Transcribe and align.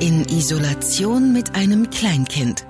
In 0.00 0.24
Isolation 0.26 1.32
mit 1.32 1.56
einem 1.56 1.90
Kleinkind. 1.90 2.64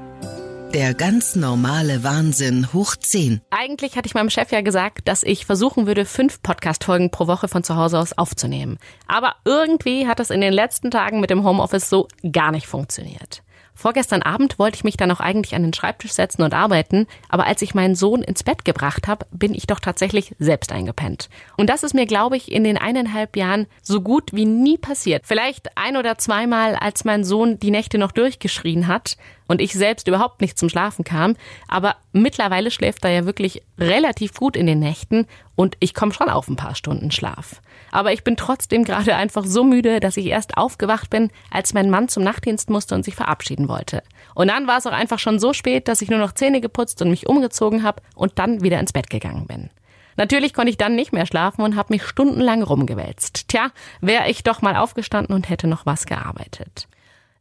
Der 0.72 0.94
ganz 0.94 1.36
normale 1.36 2.02
Wahnsinn 2.02 2.72
hoch 2.72 2.96
10. 2.96 3.42
Eigentlich 3.50 3.96
hatte 3.96 4.06
ich 4.06 4.14
meinem 4.14 4.30
Chef 4.30 4.50
ja 4.50 4.62
gesagt, 4.62 5.08
dass 5.08 5.22
ich 5.24 5.44
versuchen 5.44 5.86
würde, 5.86 6.06
fünf 6.06 6.42
Podcast-Folgen 6.42 7.10
pro 7.10 7.26
Woche 7.26 7.46
von 7.46 7.62
zu 7.62 7.76
Hause 7.76 7.98
aus 7.98 8.14
aufzunehmen. 8.14 8.78
Aber 9.06 9.34
irgendwie 9.44 10.06
hat 10.06 10.20
es 10.20 10.30
in 10.30 10.40
den 10.40 10.54
letzten 10.54 10.90
Tagen 10.90 11.20
mit 11.20 11.28
dem 11.28 11.44
Homeoffice 11.44 11.90
so 11.90 12.08
gar 12.32 12.50
nicht 12.50 12.66
funktioniert. 12.66 13.42
Vorgestern 13.78 14.22
Abend 14.22 14.58
wollte 14.58 14.74
ich 14.74 14.82
mich 14.82 14.96
dann 14.96 15.12
auch 15.12 15.20
eigentlich 15.20 15.54
an 15.54 15.62
den 15.62 15.72
Schreibtisch 15.72 16.10
setzen 16.10 16.42
und 16.42 16.52
arbeiten, 16.52 17.06
aber 17.28 17.46
als 17.46 17.62
ich 17.62 17.76
meinen 17.76 17.94
Sohn 17.94 18.22
ins 18.22 18.42
Bett 18.42 18.64
gebracht 18.64 19.06
habe, 19.06 19.24
bin 19.30 19.54
ich 19.54 19.68
doch 19.68 19.78
tatsächlich 19.78 20.34
selbst 20.40 20.72
eingepennt. 20.72 21.28
Und 21.56 21.70
das 21.70 21.84
ist 21.84 21.94
mir, 21.94 22.04
glaube 22.04 22.36
ich, 22.36 22.50
in 22.50 22.64
den 22.64 22.76
eineinhalb 22.76 23.36
Jahren 23.36 23.68
so 23.80 24.00
gut 24.00 24.32
wie 24.32 24.46
nie 24.46 24.78
passiert. 24.78 25.28
Vielleicht 25.28 25.78
ein 25.78 25.96
oder 25.96 26.18
zweimal, 26.18 26.74
als 26.74 27.04
mein 27.04 27.22
Sohn 27.22 27.60
die 27.60 27.70
Nächte 27.70 27.98
noch 27.98 28.10
durchgeschrien 28.10 28.88
hat, 28.88 29.16
und 29.48 29.60
ich 29.60 29.72
selbst 29.72 30.06
überhaupt 30.06 30.40
nicht 30.40 30.56
zum 30.56 30.68
Schlafen 30.68 31.04
kam. 31.04 31.34
Aber 31.66 31.96
mittlerweile 32.12 32.70
schläft 32.70 33.04
er 33.04 33.10
ja 33.10 33.26
wirklich 33.26 33.62
relativ 33.78 34.34
gut 34.34 34.54
in 34.54 34.66
den 34.66 34.78
Nächten 34.78 35.26
und 35.56 35.76
ich 35.80 35.94
komme 35.94 36.12
schon 36.12 36.28
auf 36.28 36.46
ein 36.46 36.54
paar 36.54 36.76
Stunden 36.76 37.10
Schlaf. 37.10 37.60
Aber 37.90 38.12
ich 38.12 38.22
bin 38.22 38.36
trotzdem 38.36 38.84
gerade 38.84 39.16
einfach 39.16 39.44
so 39.44 39.64
müde, 39.64 39.98
dass 39.98 40.16
ich 40.16 40.26
erst 40.26 40.56
aufgewacht 40.56 41.10
bin, 41.10 41.30
als 41.50 41.74
mein 41.74 41.90
Mann 41.90 42.08
zum 42.08 42.22
Nachtdienst 42.22 42.70
musste 42.70 42.94
und 42.94 43.04
sich 43.04 43.16
verabschieden 43.16 43.68
wollte. 43.68 44.02
Und 44.34 44.48
dann 44.48 44.68
war 44.68 44.78
es 44.78 44.86
auch 44.86 44.92
einfach 44.92 45.18
schon 45.18 45.40
so 45.40 45.52
spät, 45.52 45.88
dass 45.88 46.02
ich 46.02 46.10
nur 46.10 46.20
noch 46.20 46.32
Zähne 46.32 46.60
geputzt 46.60 47.02
und 47.02 47.10
mich 47.10 47.26
umgezogen 47.26 47.82
habe 47.82 48.02
und 48.14 48.38
dann 48.38 48.62
wieder 48.62 48.78
ins 48.78 48.92
Bett 48.92 49.10
gegangen 49.10 49.46
bin. 49.46 49.70
Natürlich 50.16 50.52
konnte 50.52 50.70
ich 50.70 50.76
dann 50.76 50.96
nicht 50.96 51.12
mehr 51.12 51.26
schlafen 51.26 51.62
und 51.62 51.76
habe 51.76 51.94
mich 51.94 52.04
stundenlang 52.04 52.62
rumgewälzt. 52.62 53.48
Tja, 53.48 53.70
wäre 54.00 54.28
ich 54.28 54.42
doch 54.42 54.62
mal 54.62 54.76
aufgestanden 54.76 55.34
und 55.34 55.48
hätte 55.48 55.68
noch 55.68 55.86
was 55.86 56.06
gearbeitet. 56.06 56.88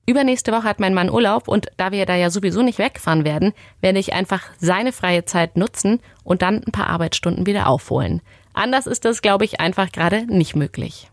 Übernächste 0.09 0.53
Woche 0.53 0.63
hat 0.63 0.79
mein 0.79 0.93
Mann 0.93 1.09
Urlaub 1.09 1.49
und 1.49 1.67
da 1.75 1.91
wir 1.91 2.05
da 2.05 2.15
ja 2.15 2.29
sowieso 2.29 2.61
nicht 2.61 2.79
wegfahren 2.79 3.25
werden, 3.25 3.51
werde 3.81 3.99
ich 3.99 4.13
einfach 4.13 4.45
seine 4.57 4.93
freie 4.93 5.25
Zeit 5.25 5.57
nutzen 5.57 5.99
und 6.23 6.41
dann 6.41 6.63
ein 6.63 6.71
paar 6.71 6.87
Arbeitsstunden 6.87 7.45
wieder 7.45 7.67
aufholen. 7.67 8.21
Anders 8.53 8.87
ist 8.87 9.03
das, 9.03 9.21
glaube 9.21 9.43
ich, 9.43 9.59
einfach 9.59 9.91
gerade 9.91 10.25
nicht 10.25 10.55
möglich. 10.55 11.11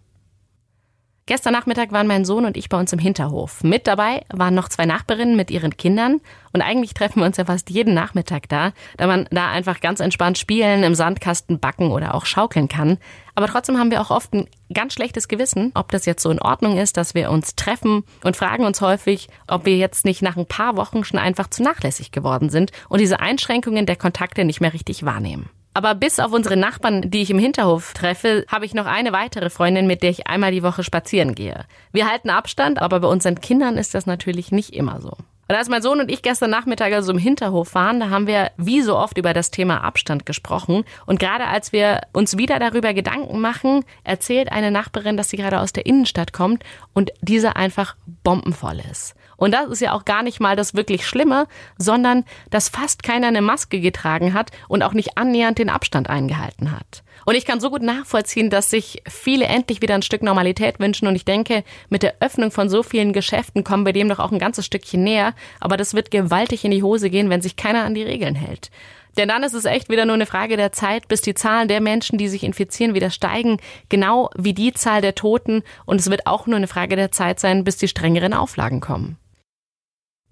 Gestern 1.26 1.54
Nachmittag 1.54 1.90
waren 1.90 2.06
mein 2.06 2.26
Sohn 2.26 2.44
und 2.44 2.54
ich 2.54 2.68
bei 2.68 2.78
uns 2.78 2.92
im 2.92 2.98
Hinterhof. 2.98 3.64
Mit 3.64 3.86
dabei 3.86 4.26
waren 4.30 4.54
noch 4.54 4.68
zwei 4.68 4.84
Nachbarinnen 4.84 5.36
mit 5.36 5.50
ihren 5.50 5.74
Kindern. 5.74 6.20
Und 6.52 6.60
eigentlich 6.60 6.92
treffen 6.92 7.20
wir 7.20 7.26
uns 7.26 7.38
ja 7.38 7.46
fast 7.46 7.70
jeden 7.70 7.94
Nachmittag 7.94 8.46
da, 8.50 8.72
da 8.98 9.06
man 9.06 9.26
da 9.30 9.50
einfach 9.50 9.80
ganz 9.80 10.00
entspannt 10.00 10.36
spielen, 10.36 10.82
im 10.82 10.94
Sandkasten 10.94 11.60
backen 11.60 11.92
oder 11.92 12.14
auch 12.14 12.26
schaukeln 12.26 12.68
kann. 12.68 12.98
Aber 13.34 13.46
trotzdem 13.46 13.78
haben 13.78 13.90
wir 13.90 14.02
auch 14.02 14.10
oft 14.10 14.34
ein 14.34 14.48
ganz 14.74 14.92
schlechtes 14.92 15.26
Gewissen, 15.26 15.72
ob 15.74 15.90
das 15.92 16.04
jetzt 16.04 16.22
so 16.22 16.30
in 16.30 16.42
Ordnung 16.42 16.76
ist, 16.76 16.98
dass 16.98 17.14
wir 17.14 17.30
uns 17.30 17.56
treffen 17.56 18.04
und 18.22 18.36
fragen 18.36 18.66
uns 18.66 18.82
häufig, 18.82 19.30
ob 19.48 19.64
wir 19.64 19.78
jetzt 19.78 20.04
nicht 20.04 20.20
nach 20.20 20.36
ein 20.36 20.46
paar 20.46 20.76
Wochen 20.76 21.04
schon 21.04 21.18
einfach 21.18 21.48
zu 21.48 21.62
nachlässig 21.62 22.12
geworden 22.12 22.50
sind 22.50 22.70
und 22.90 23.00
diese 23.00 23.20
Einschränkungen 23.20 23.86
der 23.86 23.96
Kontakte 23.96 24.44
nicht 24.44 24.60
mehr 24.60 24.74
richtig 24.74 25.06
wahrnehmen. 25.06 25.48
Aber 25.74 25.96
bis 25.96 26.20
auf 26.20 26.32
unsere 26.32 26.56
Nachbarn, 26.56 27.10
die 27.10 27.22
ich 27.22 27.30
im 27.30 27.38
Hinterhof 27.38 27.94
treffe, 27.94 28.46
habe 28.48 28.64
ich 28.64 28.74
noch 28.74 28.86
eine 28.86 29.12
weitere 29.12 29.50
Freundin, 29.50 29.88
mit 29.88 30.04
der 30.04 30.10
ich 30.10 30.28
einmal 30.28 30.52
die 30.52 30.62
Woche 30.62 30.84
spazieren 30.84 31.34
gehe. 31.34 31.64
Wir 31.92 32.08
halten 32.08 32.30
Abstand, 32.30 32.80
aber 32.80 33.00
bei 33.00 33.08
unseren 33.08 33.40
Kindern 33.40 33.76
ist 33.76 33.92
das 33.92 34.06
natürlich 34.06 34.52
nicht 34.52 34.72
immer 34.72 35.00
so. 35.00 35.16
Und 35.48 35.56
als 35.56 35.68
mein 35.68 35.82
Sohn 35.82 36.00
und 36.00 36.10
ich 36.10 36.22
gestern 36.22 36.50
Nachmittag 36.50 36.92
also 36.92 37.12
im 37.12 37.18
Hinterhof 37.18 37.74
waren, 37.74 38.00
da 38.00 38.08
haben 38.08 38.26
wir 38.26 38.52
wie 38.56 38.80
so 38.80 38.96
oft 38.96 39.18
über 39.18 39.34
das 39.34 39.50
Thema 39.50 39.82
Abstand 39.82 40.24
gesprochen. 40.24 40.84
Und 41.06 41.18
gerade 41.18 41.46
als 41.46 41.72
wir 41.72 42.02
uns 42.12 42.38
wieder 42.38 42.58
darüber 42.58 42.94
Gedanken 42.94 43.40
machen, 43.40 43.84
erzählt 44.04 44.52
eine 44.52 44.70
Nachbarin, 44.70 45.16
dass 45.16 45.28
sie 45.28 45.36
gerade 45.36 45.60
aus 45.60 45.72
der 45.72 45.86
Innenstadt 45.86 46.32
kommt 46.32 46.62
und 46.94 47.10
diese 47.20 47.56
einfach 47.56 47.96
bombenvoll 48.22 48.80
ist. 48.90 49.14
Und 49.36 49.52
das 49.52 49.68
ist 49.68 49.80
ja 49.80 49.92
auch 49.92 50.04
gar 50.04 50.22
nicht 50.22 50.40
mal 50.40 50.56
das 50.56 50.74
wirklich 50.74 51.06
Schlimme, 51.06 51.46
sondern 51.78 52.24
dass 52.50 52.68
fast 52.68 53.02
keiner 53.02 53.28
eine 53.28 53.42
Maske 53.42 53.80
getragen 53.80 54.34
hat 54.34 54.50
und 54.68 54.82
auch 54.82 54.92
nicht 54.92 55.16
annähernd 55.18 55.58
den 55.58 55.70
Abstand 55.70 56.08
eingehalten 56.08 56.72
hat. 56.72 57.02
Und 57.24 57.36
ich 57.36 57.46
kann 57.46 57.60
so 57.60 57.70
gut 57.70 57.82
nachvollziehen, 57.82 58.50
dass 58.50 58.70
sich 58.70 59.02
viele 59.08 59.46
endlich 59.46 59.80
wieder 59.80 59.94
ein 59.94 60.02
Stück 60.02 60.22
Normalität 60.22 60.78
wünschen. 60.78 61.08
Und 61.08 61.16
ich 61.16 61.24
denke, 61.24 61.64
mit 61.88 62.02
der 62.02 62.16
Öffnung 62.20 62.50
von 62.50 62.68
so 62.68 62.82
vielen 62.82 63.12
Geschäften 63.12 63.64
kommen 63.64 63.86
wir 63.86 63.92
dem 63.92 64.08
doch 64.08 64.18
auch 64.18 64.32
ein 64.32 64.38
ganzes 64.38 64.66
Stückchen 64.66 65.02
näher. 65.02 65.34
Aber 65.60 65.76
das 65.76 65.94
wird 65.94 66.10
gewaltig 66.10 66.64
in 66.64 66.70
die 66.70 66.82
Hose 66.82 67.10
gehen, 67.10 67.30
wenn 67.30 67.40
sich 67.40 67.56
keiner 67.56 67.84
an 67.84 67.94
die 67.94 68.02
Regeln 68.02 68.34
hält. 68.34 68.70
Denn 69.16 69.28
dann 69.28 69.44
ist 69.44 69.54
es 69.54 69.64
echt 69.64 69.88
wieder 69.88 70.06
nur 70.06 70.14
eine 70.14 70.26
Frage 70.26 70.56
der 70.56 70.72
Zeit, 70.72 71.06
bis 71.08 71.20
die 71.20 71.34
Zahlen 71.34 71.68
der 71.68 71.80
Menschen, 71.80 72.18
die 72.18 72.28
sich 72.28 72.42
infizieren, 72.42 72.94
wieder 72.94 73.10
steigen, 73.10 73.58
genau 73.88 74.28
wie 74.36 74.54
die 74.54 74.72
Zahl 74.72 75.00
der 75.02 75.14
Toten. 75.14 75.62
Und 75.86 76.00
es 76.00 76.10
wird 76.10 76.26
auch 76.26 76.46
nur 76.46 76.56
eine 76.56 76.66
Frage 76.66 76.96
der 76.96 77.12
Zeit 77.12 77.38
sein, 77.38 77.64
bis 77.64 77.76
die 77.76 77.88
strengeren 77.88 78.34
Auflagen 78.34 78.80
kommen. 78.80 79.16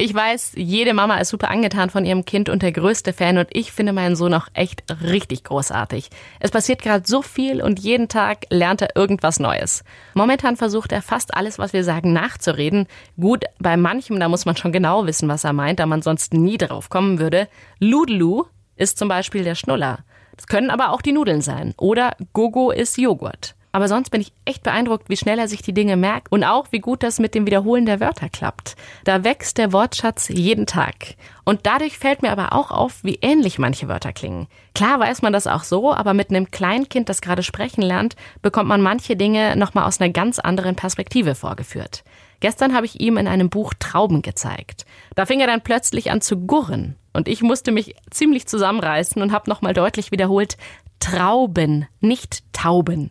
Ich 0.04 0.12
weiß, 0.12 0.54
jede 0.56 0.94
Mama 0.94 1.18
ist 1.18 1.28
super 1.28 1.48
angetan 1.48 1.88
von 1.88 2.04
ihrem 2.04 2.24
Kind 2.24 2.48
und 2.48 2.62
der 2.62 2.72
größte 2.72 3.12
Fan 3.12 3.38
und 3.38 3.46
ich 3.52 3.70
finde 3.70 3.92
meinen 3.92 4.16
Sohn 4.16 4.34
auch 4.34 4.48
echt 4.52 4.82
richtig 5.00 5.44
großartig. 5.44 6.10
Es 6.40 6.50
passiert 6.50 6.82
gerade 6.82 7.06
so 7.06 7.22
viel 7.22 7.62
und 7.62 7.78
jeden 7.78 8.08
Tag 8.08 8.46
lernt 8.50 8.82
er 8.82 8.96
irgendwas 8.96 9.38
Neues. 9.38 9.84
Momentan 10.14 10.56
versucht 10.56 10.90
er 10.90 11.02
fast 11.02 11.34
alles, 11.34 11.60
was 11.60 11.72
wir 11.72 11.84
sagen, 11.84 12.12
nachzureden. 12.12 12.88
Gut, 13.16 13.44
bei 13.60 13.76
manchem, 13.76 14.18
da 14.18 14.28
muss 14.28 14.44
man 14.44 14.56
schon 14.56 14.72
genau 14.72 15.06
wissen, 15.06 15.28
was 15.28 15.44
er 15.44 15.52
meint, 15.52 15.78
da 15.78 15.86
man 15.86 16.02
sonst 16.02 16.34
nie 16.34 16.58
drauf 16.58 16.88
kommen 16.88 17.20
würde. 17.20 17.46
Ludelu 17.78 18.46
ist 18.74 18.98
zum 18.98 19.06
Beispiel 19.06 19.44
der 19.44 19.54
Schnuller. 19.54 20.00
Das 20.34 20.48
können 20.48 20.70
aber 20.70 20.90
auch 20.90 21.02
die 21.02 21.12
Nudeln 21.12 21.42
sein. 21.42 21.74
Oder 21.76 22.16
Gogo 22.32 22.72
ist 22.72 22.98
Joghurt. 22.98 23.54
Aber 23.72 23.88
sonst 23.88 24.10
bin 24.10 24.20
ich 24.20 24.32
echt 24.44 24.62
beeindruckt, 24.62 25.08
wie 25.08 25.16
schnell 25.16 25.38
er 25.38 25.48
sich 25.48 25.62
die 25.62 25.72
Dinge 25.72 25.96
merkt 25.96 26.30
und 26.30 26.44
auch, 26.44 26.66
wie 26.70 26.80
gut 26.80 27.02
das 27.02 27.18
mit 27.18 27.34
dem 27.34 27.46
Wiederholen 27.46 27.86
der 27.86 28.00
Wörter 28.00 28.28
klappt. 28.28 28.76
Da 29.04 29.24
wächst 29.24 29.56
der 29.56 29.72
Wortschatz 29.72 30.28
jeden 30.28 30.66
Tag. 30.66 31.16
Und 31.44 31.66
dadurch 31.66 31.98
fällt 31.98 32.20
mir 32.20 32.30
aber 32.30 32.52
auch 32.52 32.70
auf, 32.70 33.02
wie 33.02 33.18
ähnlich 33.22 33.58
manche 33.58 33.88
Wörter 33.88 34.12
klingen. 34.12 34.46
Klar 34.74 35.00
weiß 35.00 35.22
man 35.22 35.32
das 35.32 35.46
auch 35.46 35.64
so, 35.64 35.92
aber 35.92 36.12
mit 36.12 36.30
einem 36.30 36.50
Kleinkind, 36.50 37.08
das 37.08 37.22
gerade 37.22 37.42
sprechen 37.42 37.82
lernt, 37.82 38.14
bekommt 38.42 38.68
man 38.68 38.82
manche 38.82 39.16
Dinge 39.16 39.56
nochmal 39.56 39.84
aus 39.84 40.00
einer 40.00 40.12
ganz 40.12 40.38
anderen 40.38 40.76
Perspektive 40.76 41.34
vorgeführt. 41.34 42.04
Gestern 42.40 42.74
habe 42.74 42.86
ich 42.86 43.00
ihm 43.00 43.16
in 43.16 43.28
einem 43.28 43.48
Buch 43.48 43.72
Trauben 43.78 44.20
gezeigt. 44.20 44.84
Da 45.14 45.26
fing 45.26 45.40
er 45.40 45.46
dann 45.46 45.62
plötzlich 45.62 46.10
an 46.10 46.20
zu 46.20 46.38
gurren. 46.38 46.96
Und 47.12 47.28
ich 47.28 47.42
musste 47.42 47.72
mich 47.72 47.94
ziemlich 48.10 48.46
zusammenreißen 48.46 49.22
und 49.22 49.32
habe 49.32 49.48
nochmal 49.48 49.74
deutlich 49.74 50.10
wiederholt, 50.10 50.56
Trauben, 50.98 51.86
nicht 52.00 52.42
Tauben. 52.52 53.10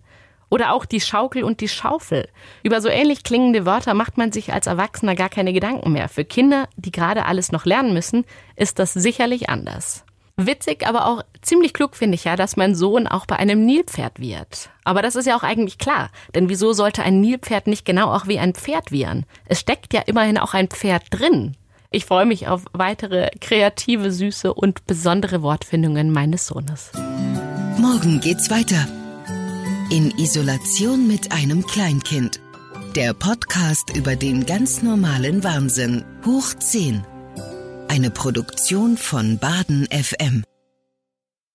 Oder 0.52 0.74
auch 0.74 0.86
die 0.86 1.00
Schaukel 1.00 1.44
und 1.44 1.62
die 1.62 1.70
Schaufel. 1.70 2.28
Über 2.62 2.82
so 2.82 2.90
ähnlich 2.90 3.24
klingende 3.24 3.66
Wörter 3.66 3.94
macht 3.94 4.18
man 4.18 4.34
sich 4.34 4.52
als 4.54 4.68
Erwachsener 4.68 5.16
gar 5.16 5.30
keine 5.30 5.54
Gedanken 5.54 5.94
mehr. 5.94 6.10
Für 6.10 6.26
Kinder, 6.26 6.68
die 6.76 6.92
gerade 6.92 7.26
alles 7.26 7.54
noch 7.54 7.66
lernen 7.66 7.94
müssen, 7.94 8.26
ist 8.58 8.78
das 8.78 8.94
sicherlich 8.94 9.50
anders. 9.50 10.04
Witzig, 10.36 10.86
aber 10.86 11.08
auch 11.08 11.24
ziemlich 11.42 11.74
klug 11.74 11.96
finde 11.96 12.16
ich 12.16 12.26
ja, 12.26 12.36
dass 12.36 12.58
mein 12.58 12.76
Sohn 12.76 13.08
auch 13.08 13.26
bei 13.26 13.38
einem 13.38 13.66
Nilpferd 13.66 14.20
wird. 14.20 14.70
Aber 14.84 15.02
das 15.02 15.16
ist 15.16 15.26
ja 15.26 15.38
auch 15.38 15.44
eigentlich 15.44 15.78
klar, 15.78 16.10
denn 16.36 16.50
wieso 16.50 16.74
sollte 16.74 17.04
ein 17.04 17.22
Nilpferd 17.22 17.68
nicht 17.68 17.86
genau 17.86 18.12
auch 18.12 18.28
wie 18.28 18.40
ein 18.40 18.54
Pferd 18.54 18.92
wiehern? 18.92 19.26
Es 19.46 19.62
steckt 19.62 19.94
ja 19.94 20.02
immerhin 20.02 20.38
auch 20.38 20.54
ein 20.54 20.68
Pferd 20.68 21.04
drin. 21.12 21.56
Ich 21.92 22.06
freue 22.06 22.26
mich 22.26 22.48
auf 22.48 22.66
weitere 22.74 23.30
kreative, 23.40 24.12
süße 24.12 24.54
und 24.54 24.86
besondere 24.86 25.44
Wortfindungen 25.44 26.12
meines 26.12 26.48
Sohnes. 26.48 26.92
Morgen 27.78 28.20
geht's 28.20 28.50
weiter. 28.50 28.88
In 29.92 30.10
Isolation 30.18 31.06
mit 31.06 31.34
einem 31.34 31.68
Kleinkind. 31.68 32.40
Der 32.96 33.14
Podcast 33.14 33.94
über 33.94 34.16
den 34.16 34.46
ganz 34.46 34.82
normalen 34.82 35.44
Wahnsinn. 35.44 36.06
Hoch 36.26 36.54
10. 36.58 37.04
Eine 37.90 38.10
Produktion 38.10 38.96
von 38.96 39.38
Baden 39.38 39.90
FM. 39.92 40.46